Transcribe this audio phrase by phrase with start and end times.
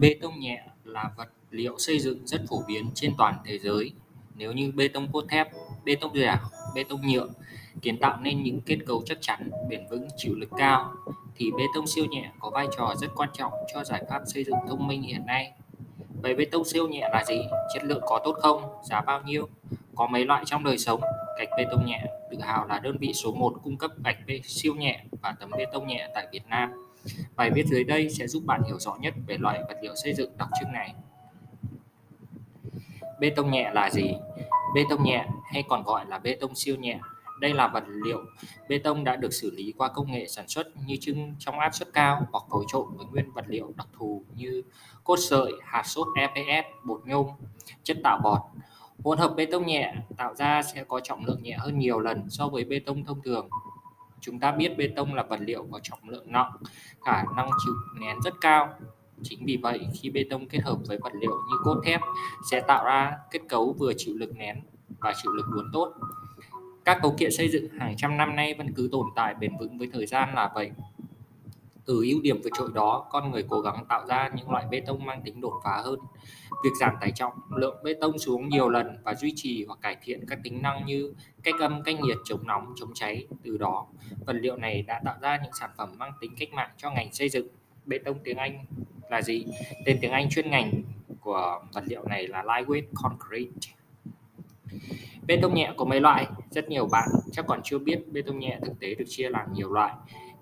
[0.00, 3.92] Bê tông nhẹ là vật liệu xây dựng rất phổ biến trên toàn thế giới.
[4.34, 5.48] Nếu như bê tông cốt thép,
[5.84, 6.36] bê tông dẻo,
[6.74, 7.28] bê tông nhựa
[7.82, 10.92] kiến tạo nên những kết cấu chắc chắn, bền vững, chịu lực cao,
[11.36, 14.44] thì bê tông siêu nhẹ có vai trò rất quan trọng cho giải pháp xây
[14.44, 15.52] dựng thông minh hiện nay.
[16.22, 17.38] Vậy bê tông siêu nhẹ là gì?
[17.74, 18.62] Chất lượng có tốt không?
[18.84, 19.48] Giá bao nhiêu?
[19.94, 21.00] Có mấy loại trong đời sống?
[21.38, 24.40] Gạch bê tông nhẹ tự hào là đơn vị số 1 cung cấp gạch bê
[24.44, 26.85] siêu nhẹ và tấm bê tông nhẹ tại Việt Nam.
[27.36, 30.14] Bài viết dưới đây sẽ giúp bạn hiểu rõ nhất về loại vật liệu xây
[30.14, 30.94] dựng đặc trưng này.
[33.20, 34.14] Bê tông nhẹ là gì?
[34.74, 37.00] Bê tông nhẹ hay còn gọi là bê tông siêu nhẹ.
[37.40, 38.24] Đây là vật liệu
[38.68, 41.74] bê tông đã được xử lý qua công nghệ sản xuất như trưng trong áp
[41.74, 44.62] suất cao hoặc phối trộn với nguyên vật liệu đặc thù như
[45.04, 47.26] cốt sợi, hạt sốt EPS, bột nhôm,
[47.82, 48.40] chất tạo bọt.
[49.04, 52.30] Hỗn hợp bê tông nhẹ tạo ra sẽ có trọng lượng nhẹ hơn nhiều lần
[52.30, 53.48] so với bê tông thông thường
[54.20, 56.52] Chúng ta biết bê tông là vật liệu có trọng lượng nặng,
[57.06, 58.74] khả năng chịu nén rất cao.
[59.22, 62.00] Chính vì vậy, khi bê tông kết hợp với vật liệu như cốt thép
[62.50, 64.60] sẽ tạo ra kết cấu vừa chịu lực nén
[64.98, 65.94] và chịu lực uốn tốt.
[66.84, 69.78] Các cấu kiện xây dựng hàng trăm năm nay vẫn cứ tồn tại bền vững
[69.78, 70.70] với thời gian là vậy.
[71.86, 74.80] Từ ưu điểm vượt trội đó, con người cố gắng tạo ra những loại bê
[74.80, 75.98] tông mang tính đột phá hơn.
[76.64, 79.96] Việc giảm tải trọng lượng bê tông xuống nhiều lần và duy trì hoặc cải
[80.02, 83.26] thiện các tính năng như cách âm, cách nhiệt, chống nóng, chống cháy.
[83.42, 83.86] Từ đó,
[84.26, 87.12] vật liệu này đã tạo ra những sản phẩm mang tính cách mạng cho ngành
[87.12, 87.46] xây dựng.
[87.84, 88.64] Bê tông tiếng Anh
[89.10, 89.44] là gì?
[89.84, 90.72] Tên tiếng Anh chuyên ngành
[91.20, 93.72] của vật liệu này là lightweight concrete.
[95.26, 96.26] Bê tông nhẹ có mấy loại?
[96.50, 99.52] Rất nhiều bạn chắc còn chưa biết bê tông nhẹ thực tế được chia làm
[99.52, 99.94] nhiều loại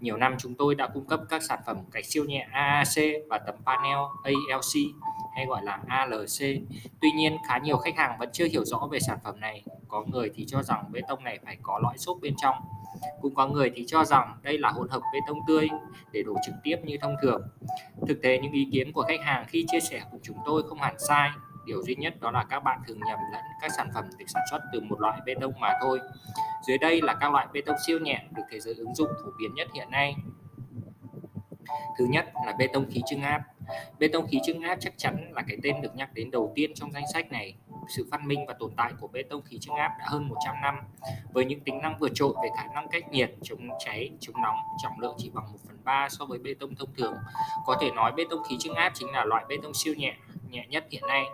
[0.05, 3.39] nhiều năm chúng tôi đã cung cấp các sản phẩm gạch siêu nhẹ AAC và
[3.39, 4.95] tấm panel ALC
[5.35, 6.63] hay gọi là ALC.
[7.01, 9.63] Tuy nhiên, khá nhiều khách hàng vẫn chưa hiểu rõ về sản phẩm này.
[9.89, 12.55] Có người thì cho rằng bê tông này phải có lõi xốp bên trong.
[13.23, 15.69] Cũng có người thì cho rằng đây là hỗn hợp bê tông tươi
[16.13, 17.43] để đổ trực tiếp như thông thường.
[18.09, 20.79] Thực tế những ý kiến của khách hàng khi chia sẻ cùng chúng tôi không
[20.79, 21.31] hẳn sai.
[21.67, 24.43] Điều duy nhất đó là các bạn thường nhầm lẫn các sản phẩm được sản
[24.51, 26.01] xuất từ một loại bê tông mà thôi.
[26.67, 29.31] Dưới đây là các loại bê tông siêu nhẹ được thế giới ứng dụng phổ
[29.39, 30.17] biến nhất hiện nay.
[31.99, 33.43] Thứ nhất là bê tông khí trưng áp.
[33.99, 36.75] Bê tông khí trưng áp chắc chắn là cái tên được nhắc đến đầu tiên
[36.75, 37.55] trong danh sách này.
[37.89, 40.55] Sự phát minh và tồn tại của bê tông khí trưng áp đã hơn 100
[40.63, 40.75] năm
[41.33, 44.57] với những tính năng vượt trội về khả năng cách nhiệt, chống cháy, chống nóng,
[44.83, 47.15] trọng lượng chỉ bằng 1 phần 3 so với bê tông thông thường.
[47.67, 50.15] Có thể nói bê tông khí trưng áp chính là loại bê tông siêu nhẹ,
[50.51, 51.25] nhẹ nhất hiện nay.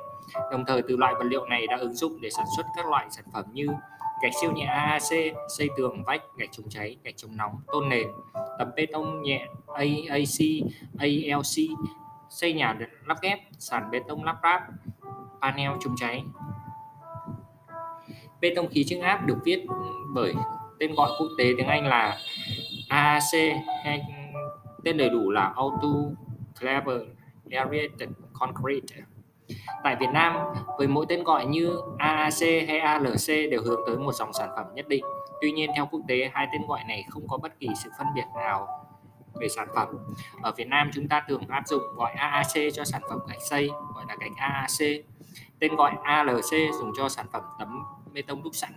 [0.52, 3.06] Đồng thời từ loại vật liệu này đã ứng dụng để sản xuất các loại
[3.10, 3.66] sản phẩm như
[4.22, 8.06] gạch siêu nhẹ AAC, xây tường vách, gạch chống cháy, gạch chống nóng, tôn nền,
[8.58, 10.40] tấm bê tông nhẹ AAC,
[10.98, 11.78] ALC,
[12.28, 12.76] xây nhà
[13.06, 14.62] lắp ghép, sàn bê tông lắp ráp,
[15.42, 16.24] panel chống cháy.
[18.40, 19.66] Bê tông khí trưng áp được viết
[20.14, 20.34] bởi
[20.78, 22.18] tên gọi quốc tế tiếng Anh là
[22.88, 23.54] AAC
[23.84, 24.02] hay
[24.84, 25.88] tên đầy đủ là Auto
[26.60, 27.02] Claver
[27.50, 29.02] Aerated Concrete
[29.84, 30.36] Tại Việt Nam,
[30.78, 34.66] với mỗi tên gọi như AAC hay ALC đều hướng tới một dòng sản phẩm
[34.74, 35.04] nhất định.
[35.40, 38.06] Tuy nhiên, theo quốc tế, hai tên gọi này không có bất kỳ sự phân
[38.14, 38.68] biệt nào
[39.34, 39.88] về sản phẩm.
[40.42, 43.68] Ở Việt Nam, chúng ta thường áp dụng gọi AAC cho sản phẩm gạch xây,
[43.94, 45.04] gọi là gạch AAC.
[45.58, 48.70] Tên gọi ALC dùng cho sản phẩm tấm bê tông đúc sẵn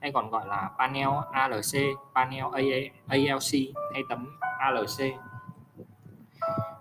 [0.00, 2.44] hay còn gọi là panel ALC, panel
[3.08, 5.14] ALC hay tấm ALC.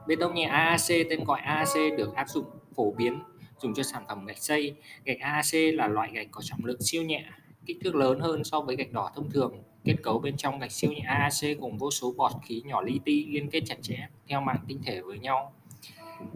[0.08, 2.46] Bê tông nhẹ AAC tên gọi AAC được áp dụng
[2.76, 3.24] phổ biến
[3.64, 4.74] dùng cho sản phẩm gạch xây.
[5.06, 7.26] Gạch AAC là loại gạch có trọng lượng siêu nhẹ,
[7.66, 9.64] kích thước lớn hơn so với gạch đỏ thông thường.
[9.84, 13.00] Kết cấu bên trong gạch siêu nhẹ AAC gồm vô số bọt khí nhỏ li
[13.06, 15.54] ti liên kết chặt chẽ theo mạng tinh thể với nhau.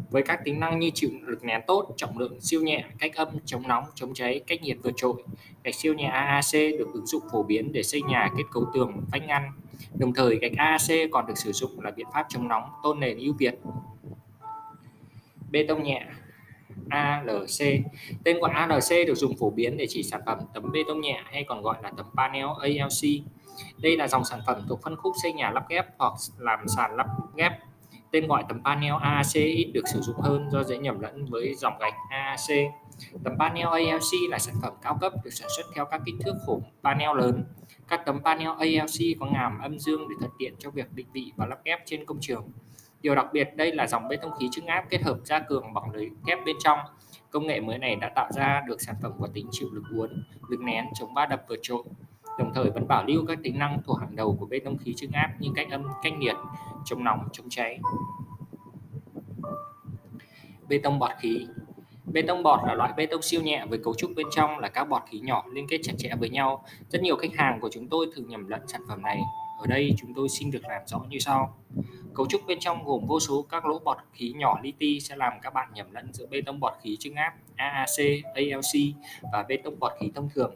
[0.10, 3.28] Với các tính năng như chịu lực nén tốt, trọng lượng siêu nhẹ, cách âm,
[3.46, 5.24] chống nóng, chống cháy, cách nhiệt vượt trội,
[5.64, 8.94] gạch siêu nhẹ AAC được ứng dụng phổ biến để xây nhà kết cấu tường,
[9.12, 9.52] vách ngăn.
[9.96, 13.18] Đồng thời, gạch AAC còn được sử dụng là biện pháp chống nóng, tôn nền
[13.18, 13.56] ưu việt.
[15.52, 16.06] Bê tông nhẹ
[16.90, 17.84] ALC.
[18.24, 21.22] Tên gọi ALC được dùng phổ biến để chỉ sản phẩm tấm bê tông nhẹ
[21.25, 23.24] hay còn gọi là tấm panel ALC.
[23.78, 26.96] Đây là dòng sản phẩm thuộc phân khúc xây nhà lắp ghép hoặc làm sàn
[26.96, 27.52] lắp ghép.
[28.11, 31.56] Tên gọi tấm panel AAC ít được sử dụng hơn do dễ nhầm lẫn với
[31.56, 32.72] dòng gạch AAC.
[33.23, 36.35] Tấm panel ALC là sản phẩm cao cấp được sản xuất theo các kích thước
[36.46, 37.44] khổ panel lớn.
[37.88, 41.32] Các tấm panel ALC có ngàm âm dương để thuận tiện cho việc định vị
[41.35, 42.52] và lắp ghép trên công trường.
[43.02, 45.73] Điều đặc biệt đây là dòng bê tông khí trưng áp kết hợp gia cường
[45.73, 46.79] bằng lưới kép bên trong.
[47.32, 50.23] Công nghệ mới này đã tạo ra được sản phẩm có tính chịu lực uốn,
[50.49, 51.84] lực nén, chống va đập vượt trội,
[52.40, 54.94] đồng thời vẫn bảo lưu các tính năng thuộc hàng đầu của bê tông khí
[54.97, 56.35] trưng áp như cách âm, cách nhiệt,
[56.85, 57.79] chống nóng, chống cháy.
[60.70, 61.47] Bê tông bọt khí
[62.14, 64.70] Bê tông bọt là loại bê tông siêu nhẹ với cấu trúc bên trong là
[64.70, 66.66] các bọt khí nhỏ liên kết chặt chẽ với nhau.
[66.90, 69.20] Rất nhiều khách hàng của chúng tôi thường nhầm lẫn sản phẩm này.
[69.59, 71.58] Ở đây chúng tôi xin được làm rõ như sau
[72.17, 75.16] Cấu trúc bên trong gồm vô số các lỗ bọt khí nhỏ li ti sẽ
[75.16, 78.96] làm các bạn nhầm lẫn giữa bê tông bọt khí trưng áp AAC, ALC
[79.34, 80.55] và bê tông bọt khí thông thường.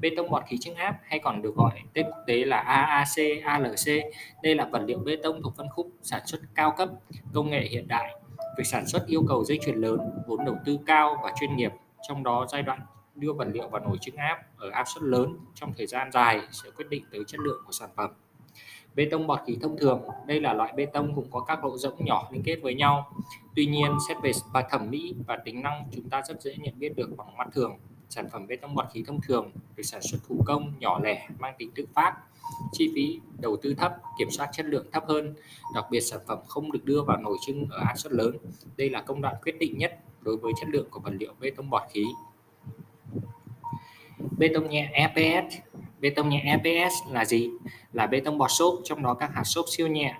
[0.00, 3.42] Bê tông bọt khí trưng áp hay còn được gọi tên quốc tế là AAC,
[3.44, 4.04] ALC.
[4.42, 6.88] Đây là vật liệu bê tông thuộc phân khúc sản xuất cao cấp,
[7.34, 8.14] công nghệ hiện đại.
[8.58, 11.72] Việc sản xuất yêu cầu dây chuyền lớn, vốn đầu tư cao và chuyên nghiệp,
[12.08, 12.80] trong đó giai đoạn
[13.14, 16.40] đưa vật liệu vào nồi trưng áp ở áp suất lớn trong thời gian dài
[16.50, 18.10] sẽ quyết định tới chất lượng của sản phẩm.
[18.94, 21.78] Bê tông bọt khí thông thường, đây là loại bê tông cũng có các lỗ
[21.78, 23.12] rỗng nhỏ liên kết với nhau.
[23.56, 26.78] Tuy nhiên, xét về và thẩm mỹ và tính năng chúng ta rất dễ nhận
[26.78, 27.78] biết được bằng mắt thường.
[28.08, 31.28] Sản phẩm bê tông bọt khí thông thường được sản xuất thủ công, nhỏ lẻ,
[31.38, 32.16] mang tính tự phát,
[32.72, 35.34] chi phí đầu tư thấp, kiểm soát chất lượng thấp hơn.
[35.74, 38.36] Đặc biệt sản phẩm không được đưa vào nồi trưng ở áp suất lớn.
[38.76, 41.50] Đây là công đoạn quyết định nhất đối với chất lượng của vật liệu bê
[41.50, 42.04] tông bọt khí.
[44.38, 45.54] Bê tông nhẹ EPS
[46.02, 47.50] Bê tông nhẹ EPS là gì?
[47.92, 50.14] Là bê tông bọt xốp, trong đó các hạt xốp siêu nhẹ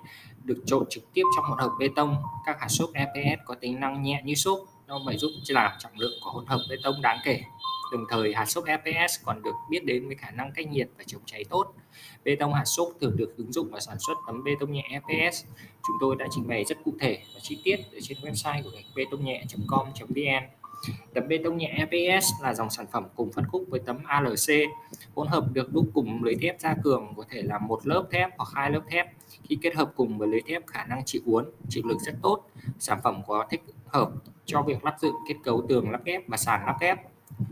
[0.44, 2.16] được trộn trực tiếp trong hỗn hợp bê tông.
[2.46, 5.92] Các hạt xốp EPS có tính năng nhẹ như xốp, nó mới giúp giảm trọng
[5.98, 7.42] lượng của hỗn hợp bê tông đáng kể.
[7.92, 11.04] Đồng thời, hạt xốp EPS còn được biết đến với khả năng cách nhiệt và
[11.06, 11.74] chống cháy tốt.
[12.24, 14.82] Bê tông hạt xốp thường được ứng dụng vào sản xuất tấm bê tông nhẹ
[14.90, 15.44] EPS.
[15.86, 18.70] Chúng tôi đã trình bày rất cụ thể và chi tiết ở trên website của
[18.70, 20.61] gạch bê tông nhẹ.com.vn.
[21.14, 24.68] Tấm bê tông nhẹ EPS là dòng sản phẩm cùng phân khúc với tấm ALC,
[25.14, 28.30] hỗn hợp được đúc cùng lưới thép gia cường có thể là một lớp thép
[28.38, 29.06] hoặc hai lớp thép.
[29.42, 32.44] Khi kết hợp cùng với lưới thép khả năng chịu uốn, chịu lực rất tốt.
[32.78, 34.10] Sản phẩm có thích hợp
[34.44, 36.98] cho việc lắp dựng kết cấu tường lắp ghép và sàn lắp ghép.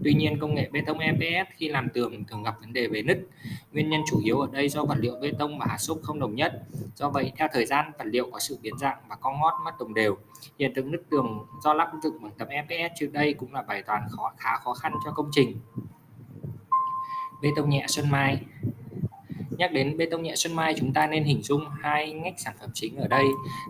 [0.04, 3.02] Tuy nhiên, công nghệ bê tông EPS khi làm tường thường gặp vấn đề về
[3.02, 3.26] nứt.
[3.72, 6.20] Nguyên nhân chủ yếu ở đây do vật liệu bê tông và hạt xúc không
[6.20, 6.62] đồng nhất.
[6.94, 9.78] Do vậy, theo thời gian, vật liệu có sự biến dạng và co ngót mất
[9.78, 10.16] đồng đều.
[10.58, 13.82] Hiện tượng nứt tường do lắp dựng bằng tấm EPS trước đây cũng là bài
[13.82, 15.56] toán khó khá khó khăn cho công trình.
[17.42, 18.40] Bê tông nhẹ Xuân Mai
[19.60, 22.54] Nhắc đến bê tông nhẹ Xuân Mai, chúng ta nên hình dung hai ngách sản
[22.60, 23.24] phẩm chính ở đây,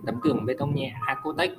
[0.06, 1.50] tấm tường bê tông nhẹ Acotech.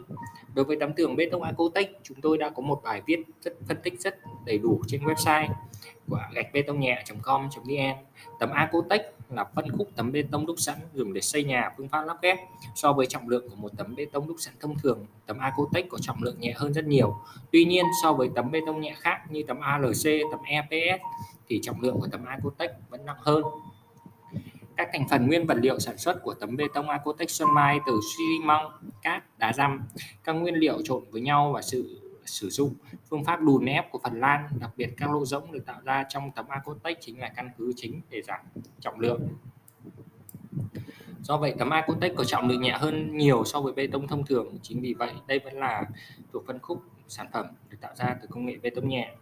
[0.54, 3.54] Đối với tấm tường bê tông Acotech, chúng tôi đã có một bài viết rất
[3.68, 5.48] phân tích rất đầy đủ trên website
[6.10, 8.06] của gạch bê tông nhẹ.com.vn.
[8.40, 11.90] Tấm Acotech là phân khúc tấm bê tông đúc sẵn dùng để xây nhà phương
[11.90, 12.38] pháp lắp ghép.
[12.76, 15.90] So với trọng lượng của một tấm bê tông đúc sẵn thông thường, tấm Acotech
[15.90, 17.16] có trọng lượng nhẹ hơn rất nhiều.
[17.52, 21.02] Tuy nhiên, so với tấm bê tông nhẹ khác như tấm ALC, tấm EPS
[21.50, 23.44] thì trọng lượng của tấm Acotech vẫn nặng hơn
[24.78, 27.80] các thành phần nguyên vật liệu sản xuất của tấm bê tông Acotech Xuân Mai
[27.86, 28.70] từ xi măng,
[29.02, 29.82] cát, đá răm,
[30.24, 32.74] các nguyên liệu trộn với nhau và sự sử dụng
[33.10, 36.06] phương pháp đùn ép của Phần Lan, đặc biệt các lỗ rỗng được tạo ra
[36.10, 38.40] trong tấm Acotech chính là căn cứ chính để giảm
[38.80, 39.28] trọng lượng.
[41.22, 44.26] Do vậy tấm Acotech có trọng lượng nhẹ hơn nhiều so với bê tông thông
[44.26, 44.58] thường.
[44.62, 45.86] Chính vì vậy đây vẫn là
[46.34, 49.16] thuộc phân khúc sản phẩm được tạo ra từ công nghệ bê tông nhẹ.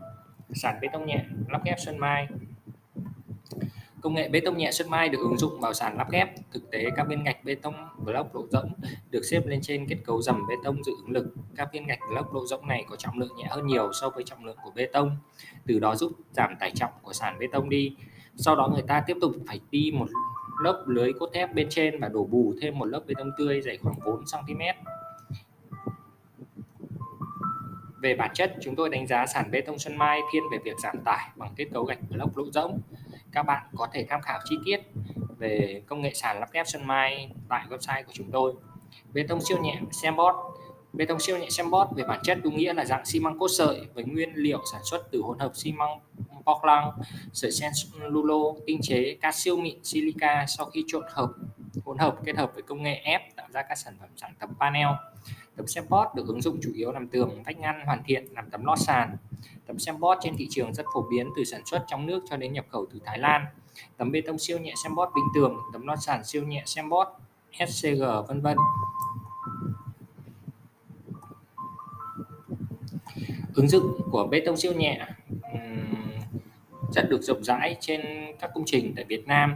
[0.53, 2.27] Sản bê tông nhẹ lắp ghép sân Mai
[4.01, 6.29] Công nghệ bê tông nhẹ Xuân Mai được ứng dụng vào sàn lắp ghép.
[6.51, 8.71] Thực tế, các viên gạch bê tông block độ rỗng
[9.11, 11.33] được xếp lên trên kết cấu dầm bê tông dự ứng lực.
[11.55, 14.23] Các viên gạch block độ rỗng này có trọng lượng nhẹ hơn nhiều so với
[14.23, 15.17] trọng lượng của bê tông,
[15.67, 17.95] từ đó giúp giảm tải trọng của sàn bê tông đi.
[18.35, 20.07] Sau đó người ta tiếp tục phải đi một
[20.63, 23.61] lớp lưới cốt thép bên trên và đổ bù thêm một lớp bê tông tươi
[23.61, 24.61] dày khoảng 4 cm.
[28.01, 30.79] Về bản chất, chúng tôi đánh giá sàn bê tông Xuân Mai thiên về việc
[30.83, 32.79] giảm tải bằng kết cấu gạch block lỗ rỗng
[33.31, 34.81] các bạn có thể tham khảo chi tiết
[35.37, 38.53] về công nghệ sàn lắp ghép Xuân Mai tại website của chúng tôi.
[39.13, 40.35] Bê tông siêu nhẹ Sembot
[40.93, 43.47] Bê tông siêu nhẹ Sembot về bản chất đúng nghĩa là dạng xi măng cốt
[43.57, 45.99] sợi với nguyên liệu sản xuất từ hỗn hợp xi măng
[46.45, 46.87] Portland,
[47.33, 51.29] sợi cellulo, tinh chế, cát siêu mịn, silica sau khi trộn hợp
[51.89, 54.49] hỗn hợp kết hợp với công nghệ ép tạo ra các sản phẩm dạng tấm
[54.59, 54.87] panel.
[55.55, 58.65] Tấm Sembot được ứng dụng chủ yếu làm tường, vách ngăn hoàn thiện, làm tấm
[58.65, 59.15] lót sàn.
[59.67, 62.53] Tấm Sembot trên thị trường rất phổ biến từ sản xuất trong nước cho đến
[62.53, 63.45] nhập khẩu từ Thái Lan.
[63.97, 67.07] Tấm bê tông siêu nhẹ Sembot bình tường, tấm lót sàn siêu nhẹ Sembot,
[67.67, 68.57] SCG vân vân.
[73.53, 75.05] Ứng dụng của bê tông siêu nhẹ
[76.91, 78.01] rất được rộng rãi trên
[78.39, 79.55] các công trình tại Việt Nam.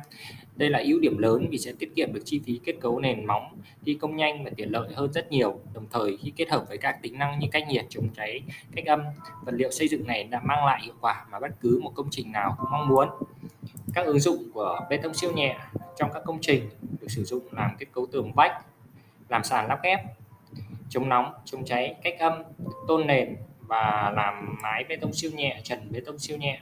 [0.56, 3.26] Đây là ưu điểm lớn vì sẽ tiết kiệm được chi phí kết cấu nền
[3.26, 5.60] móng, thi công nhanh và tiện lợi hơn rất nhiều.
[5.74, 8.42] Đồng thời khi kết hợp với các tính năng như cách nhiệt, chống cháy,
[8.76, 9.02] cách âm,
[9.46, 12.08] vật liệu xây dựng này đã mang lại hiệu quả mà bất cứ một công
[12.12, 13.10] trình nào cũng mong muốn.
[13.94, 15.58] Các ứng dụng của bê tông siêu nhẹ
[15.98, 16.70] trong các công trình
[17.02, 18.66] được sử dụng làm kết cấu tường vách,
[19.30, 20.00] làm sàn lắp ghép,
[20.90, 22.34] chống nóng, chống cháy, cách âm,
[22.88, 26.60] tôn nền và làm mái bê tông siêu nhẹ, trần bê tông siêu nhẹ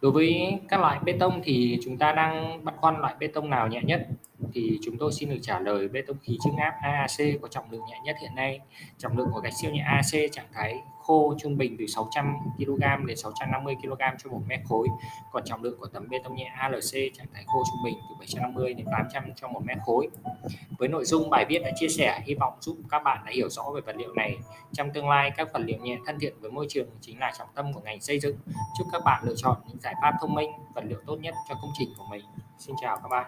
[0.00, 3.50] Đối với các loại bê tông thì chúng ta đang băn khoăn loại bê tông
[3.50, 4.06] nào nhẹ nhất
[4.52, 7.70] thì chúng tôi xin được trả lời bê tông khí trứng áp AAC có trọng
[7.70, 8.60] lượng nhẹ nhất hiện nay.
[8.98, 10.74] Trọng lượng của gạch siêu nhẹ AC trạng thái
[11.10, 14.88] khô trung bình từ 600 kg đến 650 kg cho một mét khối.
[15.32, 18.14] Còn trọng lượng của tấm bê tông nhẹ ALC trạng thái khô trung bình từ
[18.18, 20.08] 750 đến 800 cho một mét khối.
[20.78, 23.48] Với nội dung bài viết đã chia sẻ, hy vọng giúp các bạn đã hiểu
[23.48, 24.36] rõ về vật liệu này.
[24.72, 27.48] Trong tương lai, các vật liệu nhẹ thân thiện với môi trường chính là trọng
[27.54, 28.36] tâm của ngành xây dựng.
[28.78, 31.54] Chúc các bạn lựa chọn những giải pháp thông minh, vật liệu tốt nhất cho
[31.54, 32.24] công trình của mình.
[32.58, 33.26] Xin chào các bạn.